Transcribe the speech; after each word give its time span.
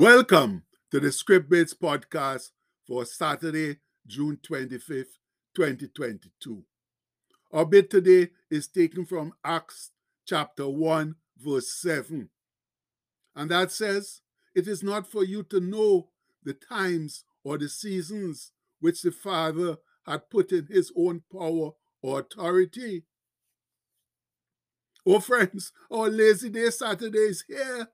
Welcome 0.00 0.62
to 0.92 0.98
the 0.98 1.12
Script 1.12 1.50
Bits 1.50 1.74
podcast 1.74 2.52
for 2.86 3.04
Saturday, 3.04 3.80
June 4.06 4.38
25th, 4.42 5.18
2022. 5.54 6.62
Our 7.52 7.66
bit 7.66 7.90
today 7.90 8.30
is 8.50 8.66
taken 8.66 9.04
from 9.04 9.34
Acts 9.44 9.90
chapter 10.26 10.66
1, 10.66 11.16
verse 11.36 11.78
7. 11.82 12.30
And 13.36 13.50
that 13.50 13.72
says, 13.72 14.22
It 14.54 14.66
is 14.66 14.82
not 14.82 15.06
for 15.06 15.22
you 15.22 15.42
to 15.42 15.60
know 15.60 16.08
the 16.44 16.54
times 16.54 17.24
or 17.44 17.58
the 17.58 17.68
seasons 17.68 18.52
which 18.80 19.02
the 19.02 19.12
Father 19.12 19.76
had 20.06 20.30
put 20.30 20.50
in 20.50 20.66
his 20.70 20.90
own 20.96 21.24
power 21.30 21.72
or 22.00 22.20
authority. 22.20 23.04
Oh, 25.06 25.20
friends, 25.20 25.72
our 25.90 26.08
lazy 26.08 26.48
day 26.48 26.70
Saturday 26.70 27.18
is 27.18 27.44
here. 27.46 27.88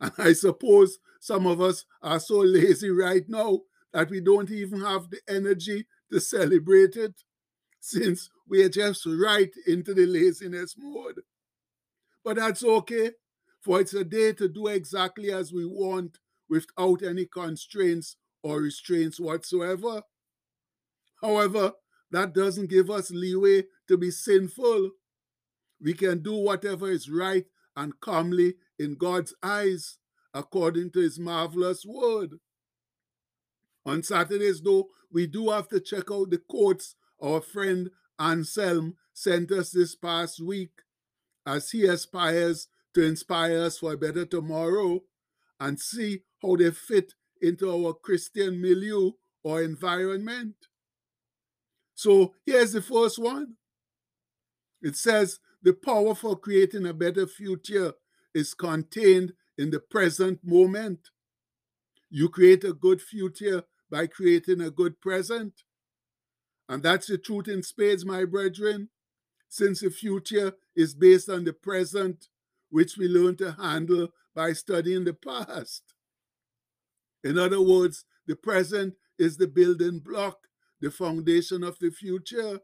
And 0.00 0.12
I 0.18 0.32
suppose 0.32 0.98
some 1.20 1.46
of 1.46 1.60
us 1.60 1.84
are 2.02 2.20
so 2.20 2.38
lazy 2.38 2.90
right 2.90 3.28
now 3.28 3.60
that 3.92 4.10
we 4.10 4.20
don't 4.20 4.50
even 4.50 4.80
have 4.80 5.10
the 5.10 5.20
energy 5.28 5.86
to 6.12 6.20
celebrate 6.20 6.96
it 6.96 7.14
since 7.80 8.30
we 8.48 8.62
are 8.62 8.68
just 8.68 9.06
right 9.06 9.50
into 9.66 9.94
the 9.94 10.06
laziness 10.06 10.74
mode. 10.78 11.20
But 12.24 12.36
that's 12.36 12.62
okay, 12.64 13.12
for 13.60 13.80
it's 13.80 13.94
a 13.94 14.04
day 14.04 14.32
to 14.34 14.48
do 14.48 14.68
exactly 14.68 15.32
as 15.32 15.52
we 15.52 15.64
want 15.66 16.18
without 16.48 17.02
any 17.02 17.26
constraints 17.26 18.16
or 18.42 18.60
restraints 18.60 19.18
whatsoever. 19.18 20.02
However, 21.20 21.74
that 22.10 22.32
doesn't 22.32 22.70
give 22.70 22.90
us 22.90 23.10
leeway 23.10 23.66
to 23.88 23.96
be 23.96 24.10
sinful. 24.10 24.90
We 25.80 25.94
can 25.94 26.22
do 26.22 26.34
whatever 26.34 26.90
is 26.90 27.10
right 27.10 27.46
and 27.76 27.98
calmly 28.00 28.56
in 28.78 28.96
God's 28.96 29.34
eyes 29.42 29.98
according 30.34 30.90
to 30.92 31.00
his 31.00 31.18
marvelous 31.18 31.84
word. 31.86 32.38
On 33.84 34.02
Saturdays, 34.02 34.60
though, 34.60 34.88
we 35.10 35.26
do 35.26 35.50
have 35.50 35.68
to 35.68 35.80
check 35.80 36.10
out 36.10 36.30
the 36.30 36.38
quotes 36.48 36.94
our 37.22 37.40
friend 37.40 37.90
Anselm 38.18 38.96
sent 39.12 39.50
us 39.52 39.70
this 39.70 39.94
past 39.94 40.40
week 40.40 40.70
as 41.46 41.70
he 41.70 41.86
aspires 41.86 42.68
to 42.94 43.02
inspire 43.02 43.62
us 43.62 43.78
for 43.78 43.92
a 43.92 43.96
better 43.96 44.24
tomorrow 44.24 45.00
and 45.60 45.80
see 45.80 46.22
how 46.42 46.56
they 46.56 46.70
fit 46.70 47.14
into 47.40 47.70
our 47.70 47.94
Christian 47.94 48.60
milieu 48.60 49.12
or 49.42 49.62
environment. 49.62 50.54
So 51.94 52.34
here's 52.44 52.72
the 52.72 52.82
first 52.82 53.18
one. 53.18 53.54
It 54.82 54.96
says, 54.96 55.40
The 55.62 55.72
power 55.72 56.14
for 56.14 56.36
creating 56.36 56.86
a 56.86 56.94
better 56.94 57.26
future 57.26 57.94
is 58.38 58.54
contained 58.54 59.32
in 59.58 59.70
the 59.70 59.80
present 59.80 60.38
moment. 60.44 61.10
You 62.08 62.28
create 62.28 62.64
a 62.64 62.72
good 62.72 63.02
future 63.02 63.64
by 63.90 64.06
creating 64.06 64.60
a 64.60 64.70
good 64.70 65.00
present. 65.00 65.52
And 66.68 66.82
that's 66.82 67.08
the 67.08 67.18
truth 67.18 67.48
in 67.48 67.62
spades, 67.62 68.04
my 68.04 68.24
brethren, 68.24 68.90
since 69.48 69.80
the 69.80 69.90
future 69.90 70.52
is 70.76 70.94
based 70.94 71.28
on 71.28 71.44
the 71.44 71.52
present, 71.52 72.28
which 72.70 72.96
we 72.96 73.08
learn 73.08 73.36
to 73.36 73.52
handle 73.52 74.08
by 74.34 74.52
studying 74.52 75.04
the 75.04 75.14
past. 75.14 75.82
In 77.24 77.38
other 77.38 77.60
words, 77.60 78.04
the 78.26 78.36
present 78.36 78.94
is 79.18 79.36
the 79.36 79.48
building 79.48 79.98
block, 79.98 80.38
the 80.80 80.90
foundation 80.90 81.64
of 81.64 81.78
the 81.80 81.90
future. 81.90 82.60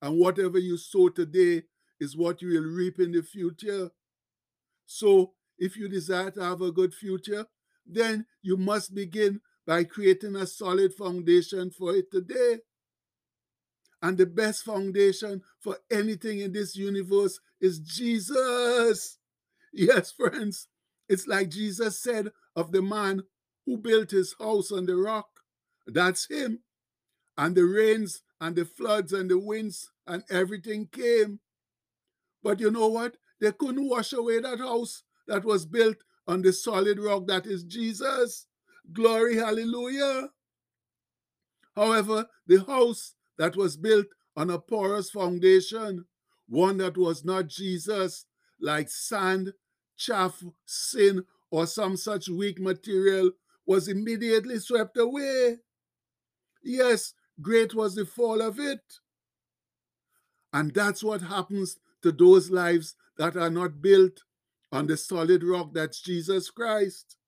And 0.00 0.18
whatever 0.18 0.58
you 0.58 0.76
sow 0.76 1.08
today 1.08 1.62
is 1.98 2.16
what 2.16 2.42
you 2.42 2.48
will 2.48 2.70
reap 2.70 3.00
in 3.00 3.12
the 3.12 3.22
future. 3.22 3.90
So 4.86 5.32
if 5.58 5.76
you 5.76 5.88
desire 5.88 6.30
to 6.32 6.42
have 6.42 6.60
a 6.60 6.72
good 6.72 6.94
future, 6.94 7.46
then 7.86 8.26
you 8.42 8.56
must 8.56 8.94
begin 8.94 9.40
by 9.66 9.84
creating 9.84 10.36
a 10.36 10.46
solid 10.46 10.94
foundation 10.94 11.70
for 11.70 11.94
it 11.94 12.10
today. 12.10 12.58
And 14.02 14.18
the 14.18 14.26
best 14.26 14.64
foundation 14.64 15.42
for 15.60 15.78
anything 15.90 16.40
in 16.40 16.52
this 16.52 16.74
universe 16.74 17.38
is 17.60 17.78
Jesus. 17.78 19.18
Yes, 19.72 20.12
friends, 20.12 20.68
it's 21.08 21.26
like 21.26 21.48
Jesus 21.48 22.02
said 22.02 22.30
of 22.56 22.72
the 22.72 22.82
man 22.82 23.22
who 23.64 23.76
built 23.78 24.10
his 24.10 24.34
house 24.38 24.72
on 24.72 24.86
the 24.86 24.96
rock. 24.96 25.28
That's 25.86 26.28
him. 26.28 26.60
And 27.38 27.54
the 27.54 27.64
rains 27.64 28.22
and 28.40 28.56
the 28.56 28.64
floods 28.64 29.12
and 29.12 29.30
the 29.30 29.38
winds 29.38 29.90
and 30.06 30.24
everything 30.28 30.88
came. 30.90 31.40
But 32.42 32.60
you 32.60 32.70
know 32.70 32.88
what? 32.88 33.16
They 33.42 33.50
couldn't 33.50 33.88
wash 33.88 34.12
away 34.12 34.38
that 34.38 34.60
house 34.60 35.02
that 35.26 35.44
was 35.44 35.66
built 35.66 35.96
on 36.28 36.42
the 36.42 36.52
solid 36.52 37.00
rock 37.00 37.26
that 37.26 37.44
is 37.44 37.64
Jesus. 37.64 38.46
Glory, 38.92 39.34
hallelujah. 39.34 40.28
However, 41.74 42.26
the 42.46 42.64
house 42.64 43.14
that 43.38 43.56
was 43.56 43.76
built 43.76 44.06
on 44.36 44.48
a 44.48 44.60
porous 44.60 45.10
foundation, 45.10 46.04
one 46.48 46.76
that 46.78 46.96
was 46.96 47.24
not 47.24 47.48
Jesus, 47.48 48.26
like 48.60 48.88
sand, 48.88 49.52
chaff, 49.96 50.40
sin, 50.64 51.24
or 51.50 51.66
some 51.66 51.96
such 51.96 52.28
weak 52.28 52.60
material, 52.60 53.32
was 53.66 53.88
immediately 53.88 54.60
swept 54.60 54.96
away. 54.96 55.56
Yes, 56.62 57.14
great 57.40 57.74
was 57.74 57.96
the 57.96 58.06
fall 58.06 58.40
of 58.40 58.60
it. 58.60 59.00
And 60.52 60.72
that's 60.72 61.02
what 61.02 61.22
happens 61.22 61.76
to 62.02 62.12
those 62.12 62.48
lives 62.48 62.94
that 63.22 63.36
are 63.36 63.50
not 63.50 63.80
built 63.80 64.24
on 64.72 64.88
the 64.88 64.96
solid 64.96 65.44
rock 65.44 65.72
that's 65.72 66.00
Jesus 66.00 66.50
Christ. 66.50 67.18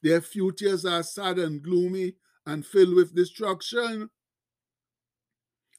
Their 0.00 0.20
futures 0.20 0.84
are 0.84 1.02
sad 1.02 1.40
and 1.40 1.60
gloomy 1.60 2.14
and 2.46 2.64
filled 2.64 2.94
with 2.94 3.12
destruction. 3.12 4.08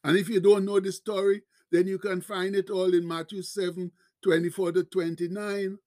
And 0.03 0.18
if 0.18 0.28
you 0.28 0.41
don't 0.41 0.66
know 0.66 0.81
the 0.81 0.91
story, 0.91 1.44
then 1.72 1.88
you 1.88 1.97
can 1.97 2.19
find 2.19 2.58
it 2.58 2.69
all 2.69 2.94
in 2.94 3.08
Matthew 3.08 3.41
7 3.41 3.90
24 4.22 4.74
to 4.74 4.84
29. 4.84 5.78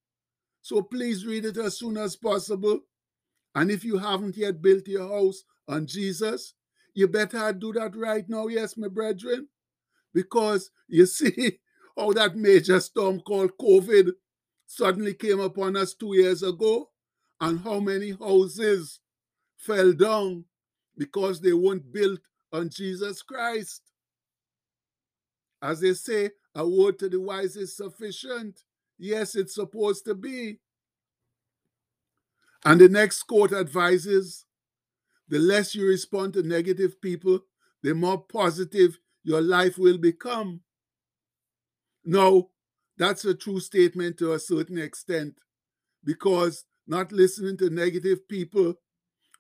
So 0.63 0.81
please 0.81 1.27
read 1.27 1.45
it 1.45 1.59
as 1.59 1.77
soon 1.79 1.99
as 1.99 2.17
possible. 2.17 2.81
And 3.55 3.71
if 3.71 3.85
you 3.85 3.99
haven't 3.99 4.39
yet 4.39 4.63
built 4.63 4.89
your 4.89 5.07
house 5.07 5.43
on 5.69 5.87
Jesus, 5.87 6.55
you 6.95 7.09
better 7.09 7.53
do 7.53 7.75
that 7.75 7.95
right 7.95 8.25
now, 8.27 8.47
yes, 8.47 8.79
my 8.79 8.89
brethren. 8.89 9.49
Because 10.15 10.71
you 10.89 11.05
see 11.05 11.59
how 11.97 12.13
that 12.13 12.37
major 12.37 12.81
storm 12.81 13.21
called 13.21 13.53
COVID 13.61 14.11
suddenly 14.67 15.15
came 15.15 15.41
upon 15.41 15.77
us 15.77 15.95
two 15.95 16.15
years 16.15 16.43
ago, 16.43 16.91
and 17.41 17.61
how 17.61 17.81
many 17.81 18.11
houses 18.13 19.01
fell 19.57 19.93
down 19.93 20.45
because 20.97 21.41
they 21.41 21.53
weren't 21.53 21.93
built 21.93 22.21
on 22.53 22.69
Jesus 22.69 23.23
Christ. 23.23 23.83
As 25.63 25.81
they 25.81 25.95
say, 25.95 26.31
a 26.55 26.67
word 26.67 26.99
to 26.99 27.09
the 27.09 27.21
wise 27.21 27.57
is 27.57 27.77
sufficient. 27.77 28.61
Yes, 28.99 29.35
it's 29.35 29.55
supposed 29.55 30.05
to 30.07 30.15
be. 30.15 30.59
And 32.65 32.81
the 32.81 32.89
next 32.89 33.23
quote 33.25 33.53
advises 33.53 34.45
the 35.29 35.39
less 35.39 35.75
you 35.75 35.87
respond 35.87 36.35
to 36.35 36.43
negative 36.43 37.01
people, 37.01 37.41
the 37.83 37.95
more 37.95 38.19
positive 38.21 38.99
your 39.23 39.41
life 39.41 39.79
will 39.79 39.99
become. 39.99 40.61
Now, 42.05 42.49
that's 42.97 43.25
a 43.25 43.35
true 43.35 43.61
statement 43.61 44.19
to 44.19 44.33
a 44.33 44.39
certain 44.39 44.79
extent 44.79 45.39
because 46.05 46.65
not 46.87 47.13
listening 47.13 47.57
to 47.59 47.71
negative 47.71 48.27
people 48.29 48.75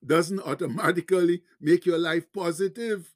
doesn't 0.04 0.40
automatically 0.40 1.42
make 1.60 1.84
your 1.84 1.98
life 1.98 2.26
positive. 2.32 3.12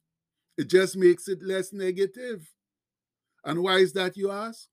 It 0.57 0.69
just 0.69 0.95
makes 0.97 1.27
it 1.27 1.41
less 1.41 1.73
negative. 1.73 2.47
And 3.43 3.61
why 3.61 3.77
is 3.77 3.93
that, 3.93 4.17
you 4.17 4.31
ask? 4.31 4.67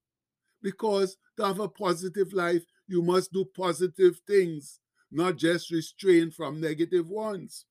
Because 0.63 1.17
to 1.37 1.47
have 1.47 1.61
a 1.61 1.69
positive 1.69 2.33
life, 2.33 2.65
you 2.87 3.03
must 3.03 3.33
do 3.33 3.45
positive 3.57 4.21
things, 4.27 4.81
not 5.11 5.37
just 5.37 5.71
restrain 5.71 6.31
from 6.31 6.61
negative 6.61 7.09
ones. 7.09 7.67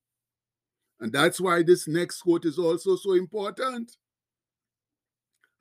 And 0.99 1.11
that's 1.11 1.41
why 1.41 1.63
this 1.63 1.87
next 1.87 2.21
quote 2.21 2.45
is 2.45 2.59
also 2.59 2.95
so 2.95 3.13
important. 3.13 3.97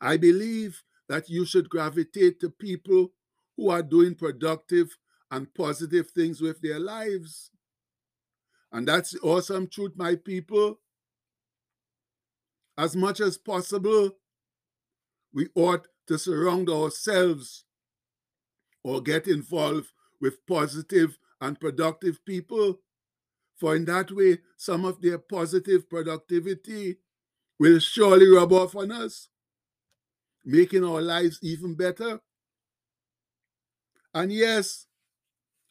I 0.00 0.16
believe 0.16 0.82
that 1.10 1.28
you 1.28 1.44
should 1.44 1.68
gravitate 1.68 2.38
to 2.38 2.48
people 2.48 3.10
who 3.56 3.68
are 3.68 3.82
doing 3.82 4.14
productive 4.14 4.96
and 5.32 5.52
positive 5.54 6.08
things 6.10 6.40
with 6.40 6.60
their 6.60 6.78
lives. 6.78 7.50
And 8.70 8.86
that's 8.86 9.10
the 9.10 9.18
awesome 9.18 9.66
truth, 9.66 9.90
my 9.96 10.14
people. 10.14 10.78
As 12.78 12.94
much 12.94 13.18
as 13.18 13.36
possible, 13.36 14.18
we 15.34 15.48
ought 15.56 15.88
to 16.06 16.16
surround 16.16 16.70
ourselves 16.70 17.64
or 18.84 19.00
get 19.00 19.26
involved 19.26 19.88
with 20.20 20.46
positive 20.46 21.18
and 21.40 21.58
productive 21.58 22.24
people. 22.24 22.78
For 23.56 23.74
in 23.74 23.84
that 23.86 24.12
way, 24.12 24.38
some 24.56 24.84
of 24.84 25.02
their 25.02 25.18
positive 25.18 25.90
productivity 25.90 26.98
will 27.58 27.80
surely 27.80 28.28
rub 28.28 28.52
off 28.52 28.76
on 28.76 28.92
us 28.92 29.28
making 30.44 30.84
our 30.84 31.00
lives 31.02 31.38
even 31.42 31.74
better. 31.74 32.20
And 34.14 34.32
yes, 34.32 34.86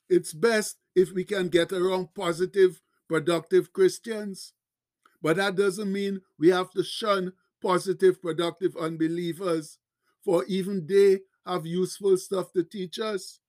It's 0.10 0.34
best 0.34 0.78
if 0.96 1.12
we 1.14 1.24
can 1.24 1.50
get 1.50 1.72
around 1.72 2.14
positive, 2.16 2.82
productive 3.08 3.74
Christians. 3.74 4.54
But 5.22 5.38
that 5.38 5.56
doesn't 5.56 5.92
mean 5.92 6.22
we 6.40 6.50
have 6.50 6.72
to 6.72 6.84
shun 6.84 7.34
positive, 7.62 8.22
productive 8.22 8.76
unbelievers, 8.78 9.80
for 10.24 10.46
even 10.46 10.88
they 10.88 11.22
have 11.46 11.66
useful 11.66 12.18
stuff 12.18 12.54
to 12.54 12.64
teach 12.64 13.00
us. 13.00 13.40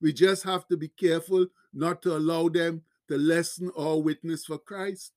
We 0.00 0.12
just 0.12 0.44
have 0.44 0.68
to 0.68 0.76
be 0.76 0.86
careful 0.88 1.48
not 1.72 2.00
to 2.02 2.16
allow 2.16 2.48
them 2.48 2.84
to 3.08 3.18
lessen 3.18 3.72
our 3.76 3.98
witness 4.00 4.44
for 4.44 4.58
Christ. 4.58 5.12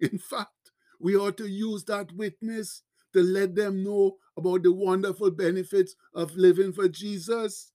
In 0.00 0.18
fact, 0.18 0.72
we 0.98 1.16
ought 1.16 1.36
to 1.38 1.46
use 1.46 1.84
that 1.84 2.12
witness 2.12 2.82
to 3.12 3.22
let 3.22 3.54
them 3.54 3.82
know 3.82 4.16
about 4.36 4.62
the 4.62 4.72
wonderful 4.72 5.30
benefits 5.30 5.94
of 6.14 6.36
living 6.36 6.72
for 6.72 6.88
Jesus. 6.88 7.72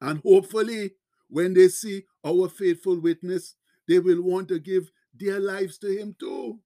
And 0.00 0.20
hopefully, 0.20 0.92
when 1.28 1.54
they 1.54 1.68
see 1.68 2.04
our 2.24 2.48
faithful 2.48 3.00
witness, 3.00 3.54
they 3.88 3.98
will 3.98 4.22
want 4.22 4.48
to 4.48 4.58
give 4.58 4.90
their 5.14 5.40
lives 5.40 5.78
to 5.78 5.88
Him 5.88 6.14
too. 6.18 6.60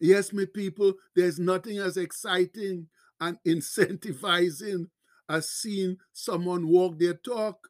Yes, 0.00 0.32
my 0.32 0.46
people, 0.52 0.94
there's 1.14 1.38
nothing 1.38 1.78
as 1.78 1.96
exciting 1.96 2.88
and 3.20 3.38
incentivizing 3.46 4.88
as 5.28 5.50
seeing 5.50 5.96
someone 6.12 6.68
walk 6.68 6.98
their 6.98 7.14
talk. 7.14 7.68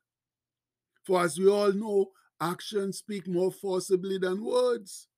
For 1.05 1.23
as 1.23 1.39
we 1.39 1.49
all 1.49 1.73
know, 1.73 2.11
actions 2.41 2.99
speak 2.99 3.29
more 3.29 3.53
forcibly 3.53 4.19
than 4.19 4.45
words. 4.45 5.09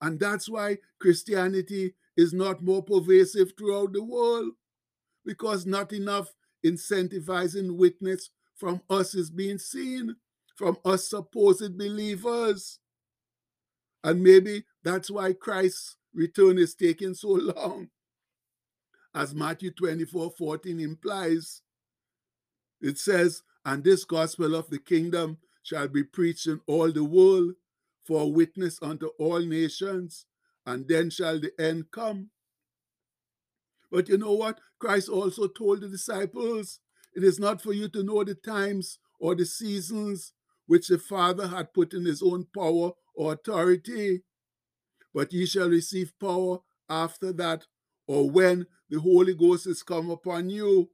And 0.00 0.20
that's 0.20 0.48
why 0.48 0.78
Christianity 1.00 1.94
is 2.16 2.32
not 2.32 2.62
more 2.62 2.82
pervasive 2.82 3.52
throughout 3.58 3.92
the 3.92 4.02
world, 4.02 4.52
because 5.24 5.66
not 5.66 5.92
enough 5.92 6.32
incentivizing 6.64 7.76
witness 7.76 8.30
from 8.56 8.80
us 8.88 9.14
is 9.14 9.30
being 9.30 9.58
seen, 9.58 10.16
from 10.56 10.76
us 10.84 11.08
supposed 11.08 11.76
believers. 11.76 12.78
And 14.02 14.22
maybe 14.22 14.64
that's 14.82 15.10
why 15.10 15.32
Christ's 15.32 15.96
return 16.14 16.58
is 16.58 16.74
taking 16.74 17.14
so 17.14 17.28
long. 17.56 17.88
As 19.14 19.34
Matthew 19.34 19.70
24 19.70 20.32
14 20.36 20.80
implies, 20.80 21.62
it 22.80 22.98
says, 22.98 23.42
And 23.64 23.82
this 23.82 24.04
gospel 24.04 24.54
of 24.54 24.68
the 24.68 24.78
kingdom 24.78 25.38
shall 25.62 25.88
be 25.88 26.04
preached 26.04 26.46
in 26.46 26.60
all 26.66 26.92
the 26.92 27.04
world 27.04 27.54
for 28.04 28.32
witness 28.32 28.78
unto 28.82 29.08
all 29.18 29.40
nations, 29.40 30.26
and 30.66 30.88
then 30.88 31.10
shall 31.10 31.38
the 31.38 31.52
end 31.58 31.86
come. 31.92 32.30
But 33.90 34.08
you 34.08 34.18
know 34.18 34.32
what? 34.32 34.58
Christ 34.78 35.08
also 35.08 35.46
told 35.46 35.80
the 35.80 35.88
disciples, 35.88 36.80
It 37.14 37.22
is 37.24 37.38
not 37.38 37.62
for 37.62 37.72
you 37.72 37.88
to 37.90 38.02
know 38.02 38.24
the 38.24 38.34
times 38.34 38.98
or 39.20 39.34
the 39.34 39.46
seasons 39.46 40.32
which 40.66 40.88
the 40.88 40.98
Father 40.98 41.46
had 41.46 41.72
put 41.72 41.94
in 41.94 42.04
his 42.04 42.22
own 42.22 42.46
power 42.54 42.90
or 43.14 43.32
authority, 43.32 44.22
but 45.14 45.32
ye 45.32 45.46
shall 45.46 45.70
receive 45.70 46.12
power 46.20 46.58
after 46.90 47.32
that, 47.32 47.64
or 48.06 48.28
when 48.28 48.66
the 48.90 49.00
Holy 49.00 49.34
Ghost 49.34 49.66
is 49.66 49.82
come 49.82 50.10
upon 50.10 50.50
you, 50.50 50.90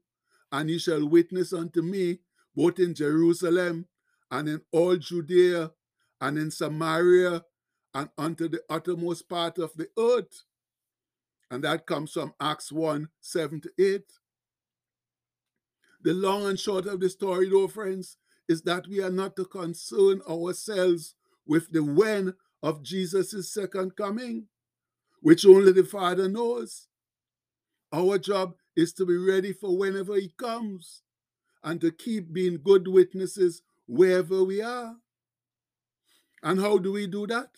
and 0.52 0.70
ye 0.70 0.78
shall 0.78 1.08
witness 1.08 1.52
unto 1.52 1.82
me 1.82 2.18
both 2.54 2.78
in 2.78 2.94
Jerusalem 2.94 3.86
and 4.30 4.48
in 4.48 4.60
all 4.70 4.96
Judea 4.96 5.72
and 6.20 6.38
in 6.38 6.50
Samaria 6.50 7.42
and 7.94 8.08
unto 8.16 8.48
the 8.48 8.62
uttermost 8.70 9.28
part 9.28 9.58
of 9.58 9.72
the 9.76 9.88
earth. 9.98 10.44
And 11.50 11.64
that 11.64 11.86
comes 11.86 12.12
from 12.12 12.34
Acts 12.40 12.72
1 12.72 13.08
7 13.20 13.60
to 13.60 13.70
8. 13.78 14.02
The 16.02 16.14
long 16.14 16.46
and 16.46 16.58
short 16.58 16.86
of 16.86 17.00
the 17.00 17.08
story, 17.08 17.48
though, 17.48 17.68
friends, 17.68 18.16
is 18.48 18.62
that 18.62 18.88
we 18.88 19.00
are 19.00 19.10
not 19.10 19.36
to 19.36 19.44
concern 19.44 20.20
ourselves 20.28 21.14
with 21.46 21.70
the 21.70 21.82
when 21.84 22.34
of 22.62 22.82
Jesus' 22.82 23.52
second 23.52 23.96
coming, 23.96 24.46
which 25.20 25.46
only 25.46 25.72
the 25.72 25.84
Father 25.84 26.28
knows. 26.28 26.88
Our 27.92 28.18
job 28.18 28.54
is 28.74 28.92
to 28.94 29.06
be 29.06 29.16
ready 29.16 29.52
for 29.52 29.76
whenever 29.76 30.16
He 30.16 30.32
comes 30.36 31.02
and 31.62 31.80
to 31.80 31.90
keep 31.92 32.32
being 32.32 32.60
good 32.62 32.88
witnesses 32.88 33.62
wherever 33.86 34.42
we 34.42 34.62
are. 34.62 34.96
And 36.42 36.60
how 36.60 36.78
do 36.78 36.92
we 36.92 37.06
do 37.06 37.26
that? 37.28 37.50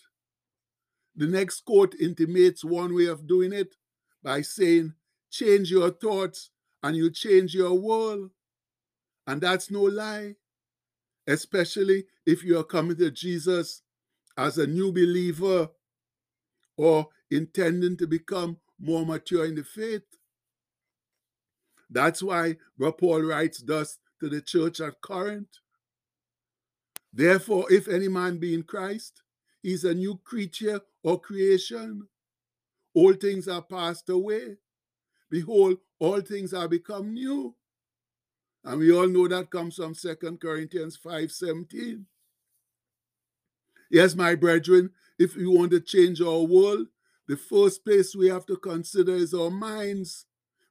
The 1.17 1.27
next 1.27 1.65
quote 1.65 1.95
intimates 1.95 2.65
one 2.65 2.95
way 2.95 3.07
of 3.07 3.27
doing 3.27 3.53
it 3.53 3.77
by 4.23 4.43
saying, 4.43 4.95
Change 5.31 5.71
your 5.71 5.91
thoughts 5.91 6.51
and 6.83 6.97
you 6.97 7.11
change 7.11 7.55
your 7.55 7.75
world. 7.75 8.31
And 9.27 9.41
that's 9.41 9.71
no 9.71 9.83
lie, 9.83 10.37
especially 11.27 12.05
if 12.27 12.45
you 12.45 12.59
are 12.59 12.65
coming 12.65 12.97
to 12.99 13.11
Jesus 13.11 13.83
as 14.37 14.59
a 14.59 14.67
new 14.67 14.93
believer 14.93 15.71
or 16.77 17.09
intending 17.31 17.97
to 17.97 18.07
become 18.07 18.59
more 18.79 19.07
mature 19.07 19.47
in 19.47 19.55
the 19.55 19.65
faith. 19.65 20.03
That's 21.91 22.23
why 22.23 22.57
Paul 22.99 23.23
writes 23.23 23.63
thus 23.63 23.99
to 24.21 24.29
the 24.29 24.41
church 24.41 24.81
at 24.81 25.01
Corinth. 25.01 25.49
Therefore, 27.13 27.73
if 27.73 27.89
any 27.89 28.09
man 28.09 28.39
be 28.39 28.55
in 28.55 28.65
Christ, 28.65 29.23
he's 29.65 29.83
a 29.85 29.95
new 29.95 30.21
creature 30.23 30.81
or 31.03 31.19
creation. 31.19 32.07
All 32.93 33.15
things 33.15 33.49
are 33.49 33.63
passed 33.63 34.09
away. 34.11 34.59
Behold, 35.31 35.79
all 35.99 36.21
things 36.21 36.53
are 36.53 36.69
become 36.69 37.15
new. 37.15 37.57
And 38.63 38.79
we 38.79 38.93
all 38.93 39.09
know 39.09 39.27
that 39.27 39.51
comes 39.51 39.77
from 39.77 39.95
Second 39.95 40.41
Corinthians 40.41 40.97
5 40.97 41.33
17. 41.33 42.07
Yes, 43.91 44.15
my 44.15 44.35
brethren, 44.35 44.91
if 45.19 45.35
we 45.35 45.47
want 45.47 45.71
to 45.71 45.81
change 45.81 46.21
our 46.21 46.43
world, 46.43 46.87
the 47.27 47.37
first 47.37 47.85
place 47.85 48.15
we 48.15 48.29
have 48.29 48.45
to 48.47 48.57
consider 48.57 49.15
is 49.15 49.33
our 49.33 49.51
minds, 49.51 50.27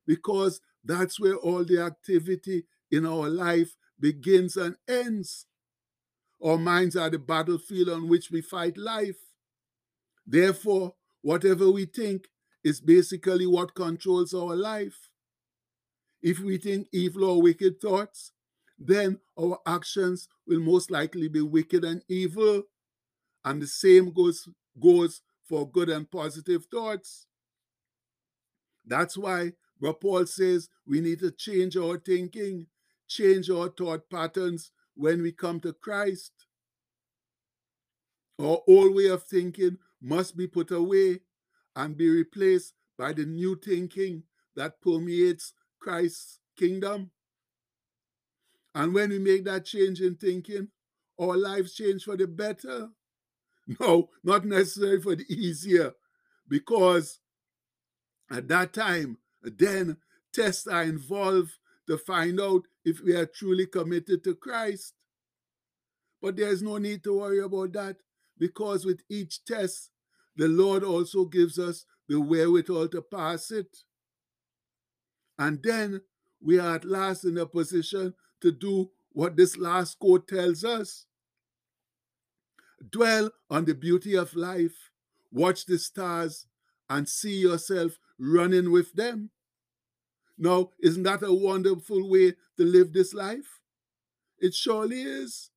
because 0.05 0.61
that's 0.83 1.19
where 1.19 1.35
all 1.35 1.63
the 1.63 1.81
activity 1.81 2.65
in 2.91 3.05
our 3.05 3.27
life 3.29 3.75
begins 3.99 4.55
and 4.55 4.75
ends. 4.87 5.47
Our 6.43 6.57
minds 6.57 6.95
are 6.97 7.09
the 7.09 7.19
battlefield 7.19 7.89
on 7.89 8.09
which 8.09 8.29
we 8.29 8.41
fight 8.41 8.77
life. 8.77 9.15
Therefore, 10.27 10.95
whatever 11.21 11.71
we 11.71 11.85
think 11.85 12.27
is 12.63 12.81
basically 12.81 13.45
what 13.45 13.75
controls 13.75 14.33
our 14.33 14.55
life. 14.55 15.09
If 16.21 16.39
we 16.39 16.57
think 16.57 16.87
evil 16.91 17.25
or 17.25 17.41
wicked 17.41 17.79
thoughts, 17.81 18.31
then 18.77 19.19
our 19.39 19.59
actions 19.65 20.27
will 20.45 20.59
most 20.59 20.91
likely 20.91 21.29
be 21.29 21.41
wicked 21.41 21.85
and 21.85 22.03
evil. 22.09 22.63
And 23.45 23.61
the 23.61 23.67
same 23.67 24.11
goes, 24.11 24.47
goes 24.81 25.21
for 25.47 25.69
good 25.69 25.89
and 25.89 26.09
positive 26.09 26.65
thoughts. 26.65 27.25
That's 28.85 29.17
why 29.17 29.53
Paul 30.01 30.25
says 30.25 30.69
we 30.85 30.99
need 31.01 31.19
to 31.19 31.31
change 31.31 31.77
our 31.77 31.97
thinking, 31.97 32.67
change 33.07 33.49
our 33.49 33.69
thought 33.69 34.09
patterns 34.09 34.71
when 34.95 35.21
we 35.21 35.31
come 35.31 35.59
to 35.61 35.73
Christ. 35.73 36.31
Our 38.39 38.59
old 38.67 38.95
way 38.95 39.07
of 39.07 39.23
thinking 39.23 39.77
must 40.01 40.35
be 40.35 40.47
put 40.47 40.71
away 40.71 41.19
and 41.75 41.97
be 41.97 42.09
replaced 42.09 42.73
by 42.97 43.13
the 43.13 43.25
new 43.25 43.55
thinking 43.55 44.23
that 44.55 44.81
permeates 44.81 45.53
Christ's 45.79 46.39
kingdom. 46.57 47.11
And 48.75 48.93
when 48.93 49.09
we 49.09 49.19
make 49.19 49.45
that 49.45 49.65
change 49.65 50.01
in 50.01 50.15
thinking, 50.15 50.69
our 51.19 51.37
lives 51.37 51.73
change 51.73 52.03
for 52.03 52.17
the 52.17 52.27
better. 52.27 52.89
No, 53.79 54.09
not 54.25 54.43
necessarily 54.43 55.01
for 55.01 55.15
the 55.15 55.23
easier, 55.29 55.93
because 56.49 57.19
at 58.29 58.49
that 58.49 58.73
time, 58.73 59.19
then 59.41 59.95
tests 60.33 60.67
are 60.67 60.83
involved 60.83 61.53
to 61.87 61.97
find 61.97 62.39
out 62.39 62.63
if 62.85 63.01
we 63.01 63.13
are 63.13 63.25
truly 63.25 63.65
committed 63.65 64.23
to 64.23 64.35
Christ. 64.35 64.93
But 66.21 66.37
there's 66.37 66.61
no 66.61 66.77
need 66.77 67.03
to 67.03 67.19
worry 67.19 67.39
about 67.39 67.73
that 67.73 67.97
because 68.37 68.85
with 68.85 69.01
each 69.09 69.43
test, 69.45 69.89
the 70.35 70.47
Lord 70.47 70.83
also 70.83 71.25
gives 71.25 71.59
us 71.59 71.85
the 72.07 72.19
wherewithal 72.19 72.87
to 72.89 73.01
pass 73.01 73.51
it. 73.51 73.77
And 75.37 75.59
then 75.63 76.01
we 76.41 76.59
are 76.59 76.75
at 76.75 76.85
last 76.85 77.25
in 77.25 77.37
a 77.37 77.45
position 77.45 78.13
to 78.41 78.51
do 78.51 78.91
what 79.11 79.35
this 79.35 79.57
last 79.57 79.99
quote 79.99 80.27
tells 80.27 80.63
us 80.63 81.05
dwell 82.89 83.31
on 83.49 83.65
the 83.65 83.75
beauty 83.75 84.15
of 84.15 84.35
life, 84.35 84.91
watch 85.31 85.65
the 85.65 85.77
stars, 85.77 86.47
and 86.89 87.07
see 87.07 87.37
yourself 87.37 87.97
running 88.19 88.71
with 88.71 88.93
them. 88.93 89.29
Now, 90.43 90.71
isn't 90.81 91.03
that 91.03 91.23
a 91.23 91.33
wonderful 91.33 92.09
way 92.09 92.31
to 92.57 92.65
live 92.65 92.91
this 92.91 93.13
life? 93.13 93.61
It 94.39 94.53
surely 94.53 95.01
is. 95.01 95.51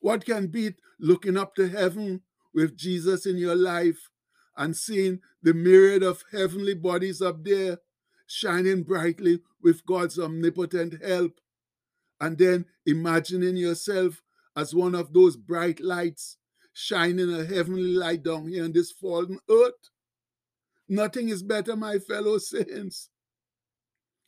What 0.00 0.24
can 0.24 0.46
beat 0.46 0.76
looking 0.98 1.36
up 1.36 1.54
to 1.56 1.68
heaven 1.68 2.22
with 2.54 2.78
Jesus 2.78 3.26
in 3.26 3.36
your 3.36 3.54
life 3.54 4.08
and 4.56 4.74
seeing 4.74 5.20
the 5.42 5.52
myriad 5.52 6.02
of 6.02 6.24
heavenly 6.32 6.72
bodies 6.72 7.20
up 7.20 7.44
there 7.44 7.76
shining 8.26 8.84
brightly 8.84 9.40
with 9.62 9.84
God's 9.84 10.18
omnipotent 10.18 11.04
help 11.04 11.38
and 12.18 12.38
then 12.38 12.64
imagining 12.86 13.58
yourself 13.58 14.22
as 14.56 14.74
one 14.74 14.94
of 14.94 15.12
those 15.12 15.36
bright 15.36 15.80
lights 15.80 16.38
shining 16.72 17.30
a 17.30 17.44
heavenly 17.44 17.94
light 17.94 18.22
down 18.22 18.48
here 18.48 18.64
on 18.64 18.72
this 18.72 18.92
fallen 18.92 19.38
earth. 19.50 19.90
Nothing 20.88 21.28
is 21.28 21.42
better, 21.42 21.76
my 21.76 21.98
fellow 21.98 22.38
saints. 22.38 23.10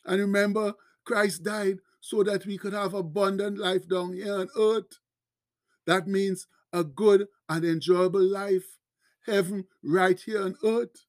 And 0.07 0.21
remember, 0.21 0.73
Christ 1.05 1.43
died 1.43 1.79
so 1.99 2.23
that 2.23 2.45
we 2.45 2.57
could 2.57 2.73
have 2.73 2.93
abundant 2.93 3.57
life 3.57 3.87
down 3.87 4.13
here 4.13 4.33
on 4.33 4.47
earth. 4.57 4.99
That 5.85 6.07
means 6.07 6.47
a 6.73 6.83
good 6.83 7.27
and 7.49 7.65
enjoyable 7.65 8.23
life, 8.23 8.77
heaven 9.25 9.65
right 9.83 10.19
here 10.19 10.41
on 10.41 10.55
earth. 10.63 11.05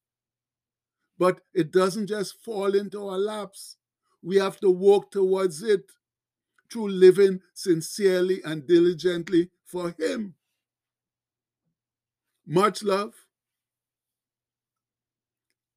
But 1.19 1.41
it 1.55 1.73
doesn't 1.73 2.09
just 2.09 2.43
fall 2.45 2.75
into 2.75 3.07
our 3.07 3.19
laps. 3.19 3.77
We 4.23 4.37
have 4.37 4.59
to 4.61 4.71
work 4.71 5.11
towards 5.11 5.63
it 5.63 5.85
through 6.71 6.89
living 6.91 7.41
sincerely 7.55 8.43
and 8.45 8.67
diligently 8.67 9.51
for 9.65 9.95
Him. 9.99 10.35
Much 12.47 12.83
love. 12.83 13.15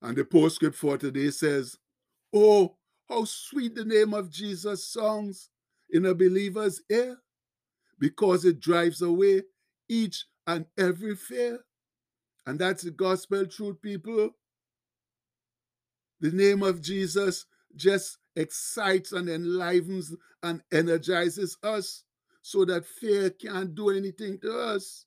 And 0.02 0.18
the 0.18 0.26
postscript 0.26 0.76
for 0.76 0.98
today 0.98 1.30
says, 1.30 1.78
Oh, 2.34 2.78
how 3.12 3.26
sweet 3.26 3.76
the 3.76 3.84
name 3.84 4.14
of 4.14 4.32
Jesus 4.32 4.88
sounds 4.88 5.50
in 5.90 6.06
a 6.06 6.16
believer's 6.16 6.82
ear 6.90 7.18
because 8.00 8.46
it 8.46 8.62
drives 8.62 9.02
away 9.02 9.44
each 9.90 10.26
and 10.48 10.66
every 10.78 11.16
fear. 11.16 11.60
And 12.46 12.58
that's 12.58 12.84
the 12.84 12.92
gospel 12.92 13.46
truth, 13.46 13.82
people. 13.82 14.30
The 16.22 16.32
name 16.32 16.64
of 16.64 16.82
Jesus 16.82 17.46
just 17.76 18.18
excites 18.36 19.12
and 19.12 19.28
enlivens 19.28 20.16
and 20.42 20.62
energizes 20.72 21.58
us 21.64 22.04
so 22.42 22.64
that 22.66 22.86
fear 22.86 23.30
can't 23.30 23.76
do 23.76 23.90
anything 23.90 24.40
to 24.40 24.58
us. 24.58 25.06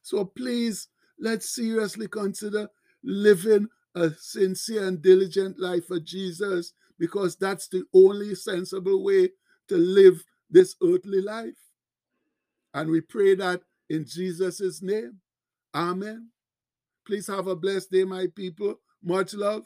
So 0.00 0.24
please, 0.24 0.88
let's 1.18 1.54
seriously 1.54 2.08
consider 2.08 2.68
living 3.04 3.68
a 3.94 4.10
sincere 4.18 4.88
and 4.88 5.02
diligent 5.02 5.60
life 5.60 5.86
for 5.86 6.00
Jesus 6.00 6.72
because 7.02 7.36
that's 7.36 7.66
the 7.66 7.82
only 7.92 8.36
sensible 8.36 9.02
way 9.04 9.28
to 9.68 9.76
live 9.76 10.24
this 10.48 10.76
earthly 10.84 11.20
life. 11.20 11.58
And 12.72 12.88
we 12.90 13.00
pray 13.00 13.34
that 13.34 13.62
in 13.90 14.06
Jesus' 14.06 14.80
name. 14.80 15.18
Amen. 15.74 16.28
Please 17.04 17.26
have 17.26 17.48
a 17.48 17.56
blessed 17.56 17.90
day, 17.90 18.04
my 18.04 18.28
people. 18.36 18.76
Much 19.02 19.34
love. 19.34 19.64